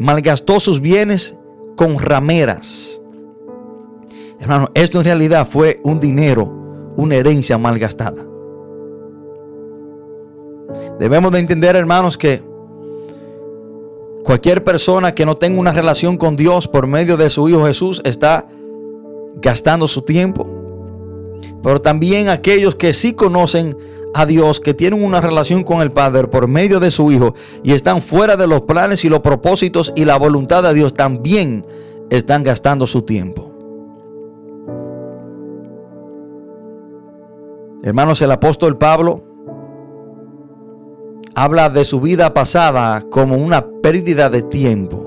[0.00, 1.36] malgastó sus bienes
[1.76, 3.00] con rameras.
[4.40, 8.26] Hermano, esto en realidad fue un dinero, una herencia malgastada.
[10.98, 12.42] Debemos de entender, hermanos, que
[14.24, 18.00] cualquier persona que no tenga una relación con Dios por medio de su Hijo Jesús
[18.04, 18.48] está
[19.36, 20.48] gastando su tiempo.
[21.62, 23.76] Pero también aquellos que sí conocen
[24.14, 27.72] a Dios, que tienen una relación con el Padre por medio de su Hijo y
[27.72, 31.64] están fuera de los planes y los propósitos y la voluntad de Dios, también
[32.10, 33.50] están gastando su tiempo.
[37.82, 39.22] Hermanos, el apóstol Pablo
[41.34, 45.06] habla de su vida pasada como una pérdida de tiempo.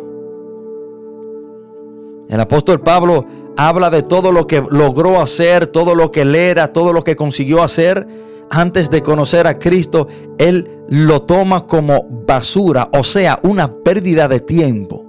[2.29, 3.25] El apóstol Pablo
[3.57, 7.15] habla de todo lo que logró hacer, todo lo que él era, todo lo que
[7.15, 8.07] consiguió hacer
[8.53, 10.07] antes de conocer a Cristo.
[10.37, 15.05] Él lo toma como basura, o sea, una pérdida de tiempo.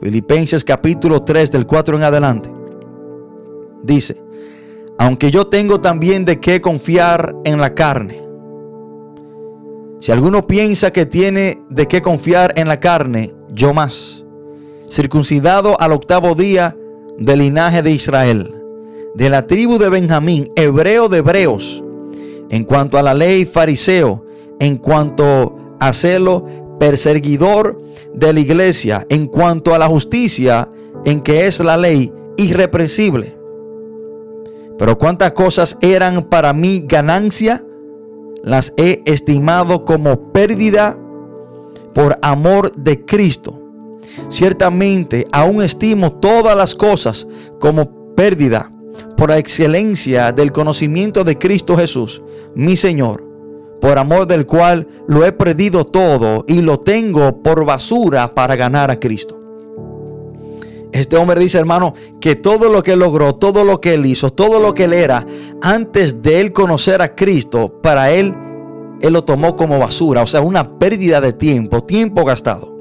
[0.00, 2.52] Filipenses capítulo 3 del 4 en adelante.
[3.82, 4.20] Dice,
[4.98, 8.22] aunque yo tengo también de qué confiar en la carne.
[10.00, 14.24] Si alguno piensa que tiene de qué confiar en la carne, yo más.
[14.88, 16.76] Circuncidado al octavo día
[17.18, 18.54] del linaje de Israel,
[19.14, 21.82] de la tribu de Benjamín, hebreo de hebreos,
[22.50, 24.24] en cuanto a la ley fariseo,
[24.58, 26.44] en cuanto a celo
[26.78, 27.80] perseguidor
[28.14, 30.68] de la iglesia, en cuanto a la justicia,
[31.04, 33.36] en que es la ley irrepresible.
[34.78, 37.64] Pero cuántas cosas eran para mí ganancia,
[38.42, 40.98] las he estimado como pérdida
[41.94, 43.60] por amor de Cristo.
[44.28, 47.26] Ciertamente aún estimo todas las cosas
[47.58, 48.72] como pérdida
[49.16, 52.22] por la excelencia del conocimiento de Cristo Jesús,
[52.54, 53.24] mi Señor,
[53.80, 58.90] por amor del cual lo he perdido todo y lo tengo por basura para ganar
[58.90, 59.38] a Cristo.
[60.92, 64.58] Este hombre dice, hermano, que todo lo que logró, todo lo que él hizo, todo
[64.58, 65.26] lo que él era,
[65.60, 68.34] antes de él conocer a Cristo, para él,
[69.00, 72.77] él lo tomó como basura, o sea, una pérdida de tiempo, tiempo gastado.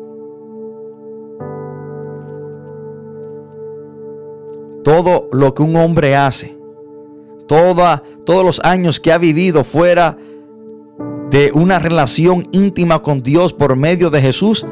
[4.87, 6.57] Todo lo que un hombre hace,
[7.45, 7.99] todos
[8.45, 10.17] los años que ha vivido fuera
[11.29, 14.65] de una relación íntima con Dios por medio de Jesús,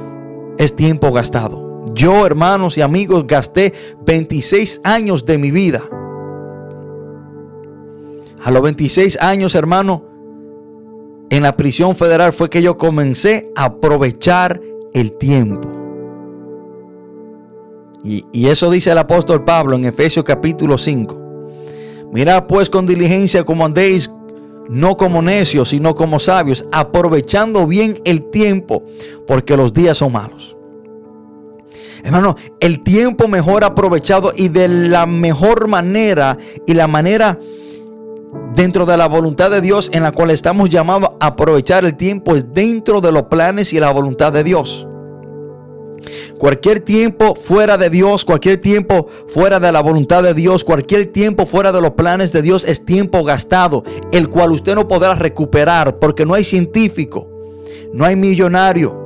[0.57, 1.83] es tiempo gastado.
[1.93, 3.73] Yo, hermanos y amigos, gasté
[4.05, 5.83] 26 años de mi vida.
[8.41, 10.05] A los 26 años, hermano,
[11.29, 14.61] en la prisión federal fue que yo comencé a aprovechar
[14.93, 15.84] el tiempo.
[18.05, 22.11] Y, eso dice el apóstol Pablo en Efesios capítulo 5.
[22.13, 24.11] Mirad pues con diligencia como andéis,
[24.69, 28.83] no como necios, sino como sabios, aprovechando bien el tiempo,
[29.25, 30.55] porque los días son malos.
[32.03, 36.37] Hermano, el tiempo mejor aprovechado y de la mejor manera
[36.67, 37.39] y la manera
[38.53, 42.35] dentro de la voluntad de Dios en la cual estamos llamados a aprovechar el tiempo
[42.35, 44.87] es dentro de los planes y la voluntad de Dios.
[46.37, 51.45] Cualquier tiempo fuera de Dios, cualquier tiempo fuera de la voluntad de Dios, cualquier tiempo
[51.45, 55.99] fuera de los planes de Dios es tiempo gastado, el cual usted no podrá recuperar
[55.99, 57.27] porque no hay científico,
[57.93, 59.05] no hay millonario,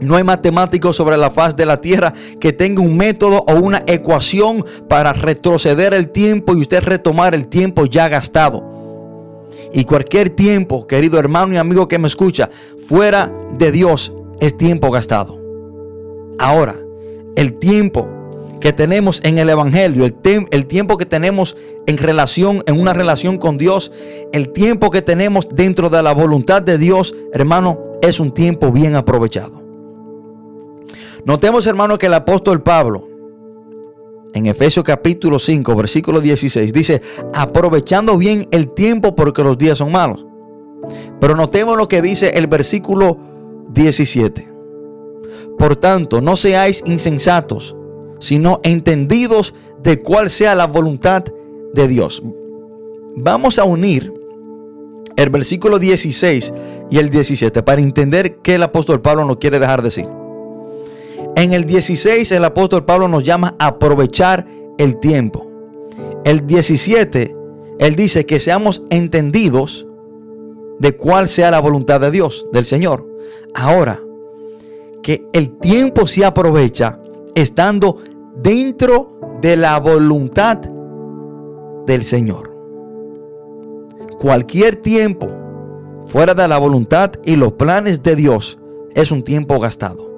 [0.00, 3.82] no hay matemático sobre la faz de la tierra que tenga un método o una
[3.86, 8.76] ecuación para retroceder el tiempo y usted retomar el tiempo ya gastado.
[9.72, 12.50] Y cualquier tiempo, querido hermano y amigo que me escucha,
[12.86, 15.45] fuera de Dios es tiempo gastado.
[16.38, 16.76] Ahora,
[17.36, 18.08] el tiempo
[18.60, 23.58] que tenemos en el Evangelio, el, tiempo que tenemos en relación, en una relación con
[23.58, 23.92] Dios,
[24.32, 28.96] el tiempo que tenemos dentro de la voluntad de Dios, hermano, es un tiempo bien
[28.96, 29.62] aprovechado.
[31.24, 33.08] Notemos, hermano, que el apóstol Pablo,
[34.32, 37.02] en Efesios capítulo 5, versículo 16, dice,
[37.34, 40.26] aprovechando bien el tiempo porque los días son malos.
[41.20, 43.18] Pero notemos lo que dice el versículo
[43.68, 44.55] 17.
[45.58, 47.76] Por tanto, no seáis insensatos,
[48.18, 51.24] sino entendidos de cuál sea la voluntad
[51.74, 52.22] de Dios.
[53.16, 54.12] Vamos a unir
[55.16, 56.52] el versículo 16
[56.90, 60.08] y el 17 para entender qué el apóstol Pablo nos quiere dejar decir.
[61.36, 64.46] En el 16 el apóstol Pablo nos llama a aprovechar
[64.78, 65.50] el tiempo.
[66.24, 67.32] El 17,
[67.78, 69.86] él dice que seamos entendidos
[70.78, 73.06] de cuál sea la voluntad de Dios, del Señor.
[73.54, 74.02] Ahora,
[75.06, 76.98] que el tiempo se aprovecha
[77.36, 77.98] estando
[78.42, 80.58] dentro de la voluntad
[81.86, 82.52] del Señor.
[84.18, 85.28] Cualquier tiempo
[86.08, 88.58] fuera de la voluntad y los planes de Dios
[88.96, 90.12] es un tiempo gastado.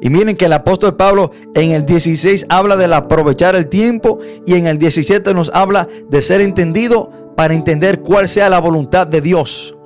[0.00, 4.54] Y miren que el apóstol Pablo en el 16 habla de aprovechar el tiempo y
[4.54, 9.20] en el 17 nos habla de ser entendido para entender cuál sea la voluntad de
[9.20, 9.76] Dios.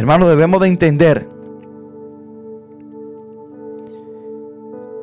[0.00, 1.28] Hermano, debemos de entender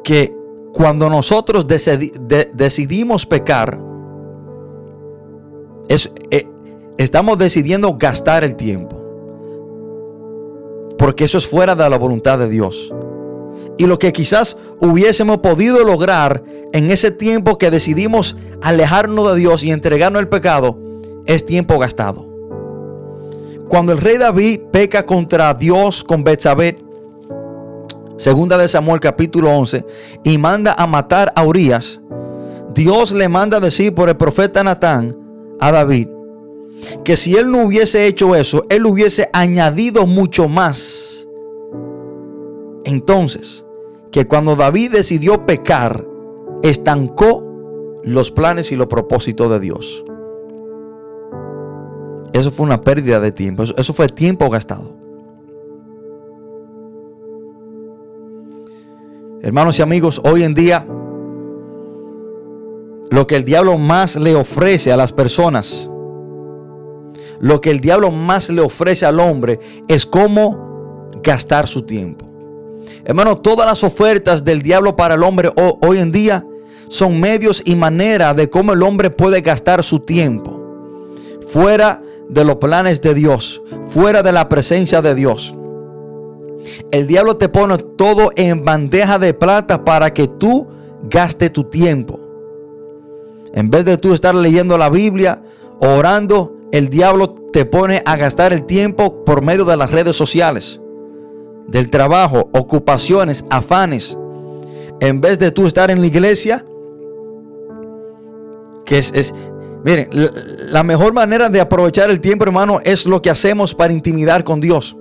[0.03, 0.35] que
[0.73, 3.79] cuando nosotros decidimos pecar,
[5.87, 6.47] eh,
[6.97, 8.99] estamos decidiendo gastar el tiempo.
[10.97, 12.91] Porque eso es fuera de la voluntad de Dios.
[13.77, 16.43] Y lo que quizás hubiésemos podido lograr
[16.73, 20.79] en ese tiempo que decidimos alejarnos de Dios y entregarnos al pecado,
[21.27, 22.36] es tiempo gastado.
[23.69, 26.77] Cuando el rey David peca contra Dios con Betsabé,
[28.17, 29.85] segunda de Samuel capítulo 11,
[30.23, 31.99] y manda a matar a Urias,
[32.73, 35.17] Dios le manda decir por el profeta Natán
[35.59, 36.07] a David
[37.03, 41.27] que si él no hubiese hecho eso, él hubiese añadido mucho más.
[42.83, 43.65] Entonces,
[44.11, 46.07] que cuando David decidió pecar,
[46.63, 47.43] estancó
[48.03, 50.05] los planes y los propósitos de Dios.
[52.37, 54.93] Eso fue una pérdida de tiempo, eso, fue tiempo gastado.
[59.41, 60.85] Hermanos y amigos, hoy en día
[63.09, 65.89] lo que el diablo más le ofrece a las personas,
[67.39, 72.25] lo que el diablo más le ofrece al hombre es cómo gastar su tiempo.
[73.05, 75.49] Hermano, todas las ofertas del diablo para el hombre
[75.81, 76.45] hoy en día
[76.89, 80.57] son medios y maneras de cómo el hombre puede gastar su tiempo
[81.47, 85.55] fuera de los planes de Dios, fuera de la presencia de Dios.
[86.91, 90.67] El diablo te pone todo en bandeja de plata para que tú
[91.03, 92.19] gaste tu tiempo.
[93.53, 95.41] En vez de tú estar leyendo la Biblia,
[95.79, 100.81] orando, el diablo te pone a gastar el tiempo por medio de las redes sociales,
[101.67, 104.17] del trabajo, ocupaciones, afanes.
[104.99, 106.65] En vez de tú estar en la iglesia,
[108.85, 109.33] que es, es
[109.83, 114.43] miren, la mejor manera de aprovechar el tiempo, hermano, es lo que hacemos para intimidar
[114.43, 114.97] con Dios.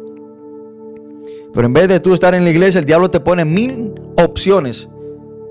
[1.53, 4.91] Pero en vez de tú estar en la iglesia, el diablo te pone mil opciones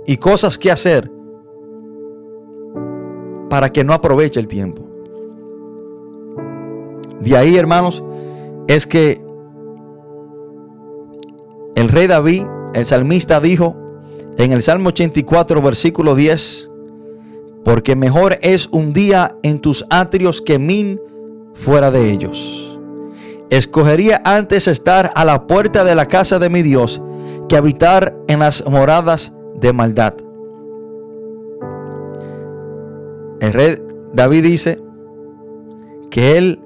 [0.06, 1.12] y cosas que hacer
[3.50, 4.84] para que no aproveche el tiempo.
[7.20, 8.04] De ahí, hermanos,
[8.68, 9.20] es que
[11.76, 13.76] el rey David, el salmista, dijo
[14.38, 16.70] en el Salmo 84, versículo 10,
[17.66, 21.02] porque mejor es un día en tus atrios que mil
[21.56, 22.80] fuera de ellos.
[23.50, 27.02] Escogería antes estar a la puerta de la casa de mi Dios
[27.50, 30.14] que habitar en las moradas de maldad.
[33.40, 33.82] El rey
[34.14, 34.80] David dice
[36.12, 36.60] que él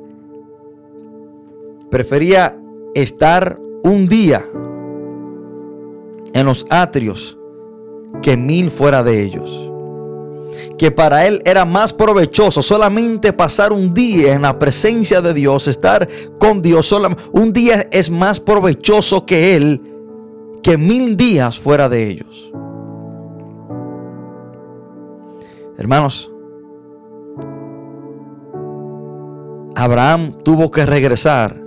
[1.90, 2.60] prefería
[2.94, 4.44] estar un día
[6.34, 7.38] en los atrios
[8.22, 9.69] que mil fuera de ellos
[10.78, 15.68] que para él era más provechoso solamente pasar un día en la presencia de Dios,
[15.68, 16.08] estar
[16.40, 16.94] con Dios.
[17.32, 19.82] Un día es más provechoso que él
[20.62, 22.52] que mil días fuera de ellos.
[25.78, 26.30] Hermanos,
[29.76, 31.58] Abraham tuvo que regresar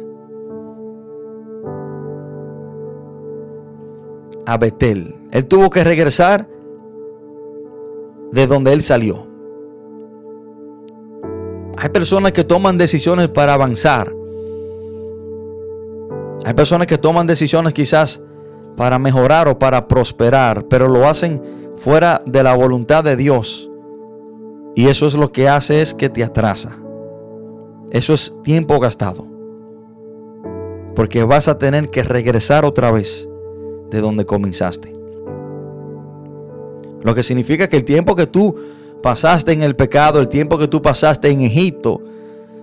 [4.44, 5.14] a Betel.
[5.30, 6.51] Él tuvo que regresar
[8.32, 9.26] de donde él salió.
[11.76, 14.12] Hay personas que toman decisiones para avanzar.
[16.44, 18.22] Hay personas que toman decisiones quizás
[18.76, 21.42] para mejorar o para prosperar, pero lo hacen
[21.76, 23.70] fuera de la voluntad de Dios.
[24.74, 26.72] Y eso es lo que hace es que te atrasa.
[27.90, 29.26] Eso es tiempo gastado.
[30.94, 33.28] Porque vas a tener que regresar otra vez
[33.90, 35.01] de donde comenzaste.
[37.02, 38.56] Lo que significa que el tiempo que tú
[39.02, 42.00] pasaste en el pecado, el tiempo que tú pasaste en Egipto,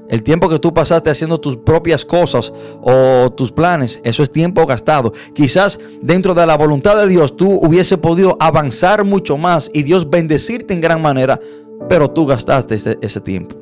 [0.10, 4.66] el tiempo que tú pasaste haciendo tus propias cosas o tus planes, eso es tiempo
[4.66, 5.14] gastado.
[5.34, 10.10] Quizás dentro de la voluntad de Dios tú hubiese podido avanzar mucho más y Dios
[10.10, 11.40] bendecirte en gran manera,
[11.88, 13.56] pero tú gastaste ese, ese tiempo.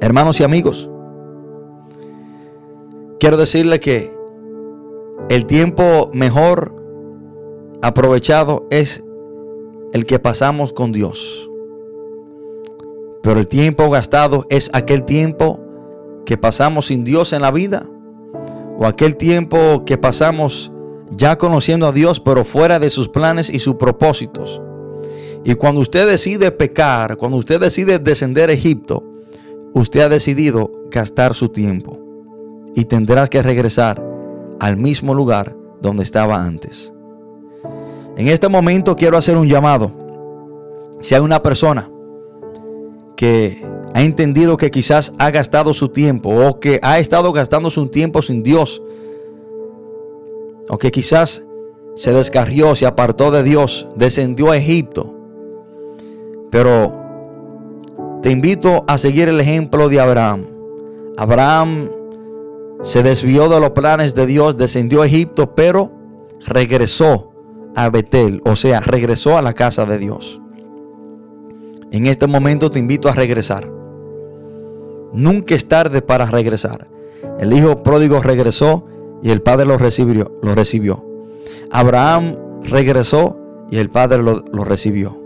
[0.00, 0.88] Hermanos y amigos,
[3.18, 4.12] quiero decirle que
[5.28, 6.81] el tiempo mejor
[7.82, 9.04] aprovechado es
[9.92, 11.50] el que pasamos con Dios.
[13.22, 15.60] Pero el tiempo gastado es aquel tiempo
[16.24, 17.88] que pasamos sin Dios en la vida
[18.78, 20.72] o aquel tiempo que pasamos
[21.10, 24.62] ya conociendo a Dios pero fuera de sus planes y sus propósitos.
[25.44, 29.04] Y cuando usted decide pecar, cuando usted decide descender a Egipto,
[29.74, 31.98] usted ha decidido gastar su tiempo
[32.76, 34.02] y tendrá que regresar
[34.60, 36.92] al mismo lugar donde estaba antes.
[38.16, 39.90] En este momento quiero hacer un llamado.
[41.00, 41.90] Si hay una persona
[43.16, 47.86] que ha entendido que quizás ha gastado su tiempo o que ha estado gastando su
[47.88, 48.82] tiempo sin Dios,
[50.68, 51.44] o que quizás
[51.94, 55.12] se descarrió, se apartó de Dios, descendió a Egipto,
[56.50, 56.92] pero
[58.22, 60.46] te invito a seguir el ejemplo de Abraham.
[61.16, 61.90] Abraham
[62.82, 65.90] se desvió de los planes de Dios, descendió a Egipto, pero
[66.46, 67.31] regresó
[67.74, 70.40] a Betel, o sea, regresó a la casa de Dios.
[71.90, 73.70] En este momento te invito a regresar.
[75.12, 76.88] Nunca es tarde para regresar.
[77.38, 78.86] El hijo pródigo regresó
[79.22, 80.32] y el padre lo recibió.
[80.42, 81.04] Lo recibió.
[81.70, 83.38] Abraham regresó
[83.70, 85.18] y el padre lo, lo recibió.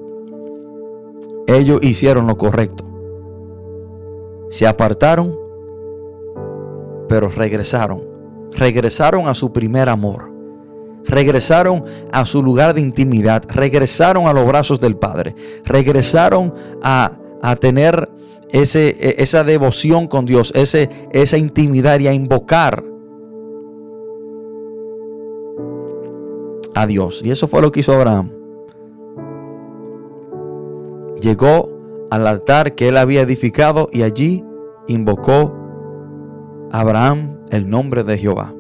[1.47, 2.85] Ellos hicieron lo correcto.
[4.51, 5.37] Se apartaron,
[7.09, 8.03] pero regresaron.
[8.53, 10.36] Regresaron a su primer amor.
[11.07, 13.43] Regresaron a su lugar de intimidad.
[13.49, 15.35] Regresaron a los brazos del Padre.
[15.65, 16.53] Regresaron
[16.83, 18.09] a, a tener
[18.51, 22.83] ese, e, esa devoción con Dios, ese, esa intimidad y a invocar
[26.75, 27.23] a Dios.
[27.25, 28.31] Y eso fue lo que hizo Abraham.
[31.21, 31.71] Llegó
[32.11, 34.45] al altar que él había edificado y allí
[34.87, 35.55] invocó
[36.71, 38.56] a Abraham el nombre de Jehová.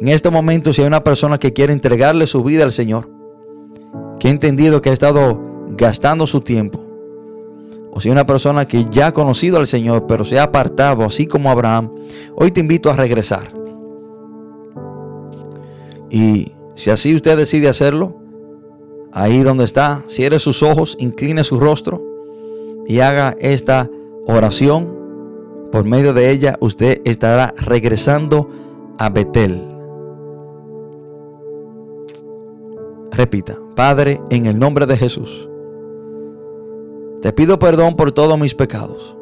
[0.00, 3.08] En este momento, si hay una persona que quiere entregarle su vida al Señor,
[4.18, 5.40] que ha entendido que ha estado
[5.70, 6.80] gastando su tiempo,
[7.92, 11.04] o si hay una persona que ya ha conocido al Señor, pero se ha apartado,
[11.04, 11.94] así como Abraham,
[12.34, 13.54] hoy te invito a regresar.
[16.10, 18.16] Y si así usted decide hacerlo,
[19.12, 22.02] ahí donde está, cierre sus ojos, incline su rostro
[22.86, 23.88] y haga esta
[24.26, 24.94] oración.
[25.72, 28.50] Por medio de ella usted estará regresando
[28.98, 29.75] a Betel.
[33.16, 35.48] Repita, Padre, en el nombre de Jesús,
[37.22, 39.16] te pido perdón por todos mis pecados.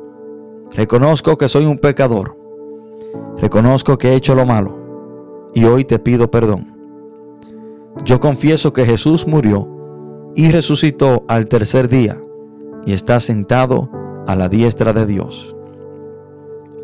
[0.72, 2.36] Reconozco que soy un pecador.
[3.38, 4.76] Reconozco que he hecho lo malo.
[5.54, 6.76] Y hoy te pido perdón.
[8.04, 9.68] Yo confieso que Jesús murió
[10.34, 12.20] y resucitó al tercer día
[12.84, 13.88] y está sentado
[14.26, 15.54] a la diestra de Dios.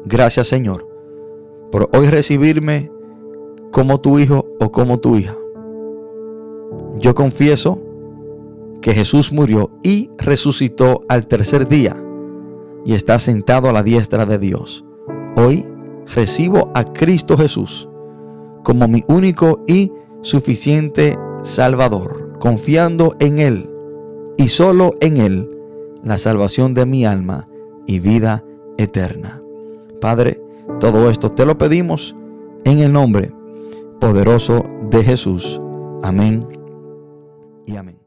[0.05, 0.87] Gracias Señor
[1.73, 2.93] por hoy recibirme
[3.73, 5.40] como tu hijo o como tu hija.
[6.99, 7.81] Yo confieso
[8.81, 12.03] que Jesús murió y resucitó al tercer día
[12.85, 14.85] y está sentado a la diestra de Dios.
[15.37, 15.67] Hoy
[16.15, 17.89] recibo a Cristo Jesús
[18.63, 23.71] como mi único y suficiente Salvador, confiando en Él
[24.37, 25.49] y solo en Él
[26.03, 27.49] la salvación de mi alma
[27.87, 28.45] y vida
[28.77, 29.43] eterna.
[30.01, 30.41] Padre,
[30.79, 32.15] todo esto te lo pedimos
[32.65, 33.33] en el nombre
[34.01, 35.61] poderoso de Jesús.
[36.03, 36.60] Amén
[37.71, 38.00] y amén.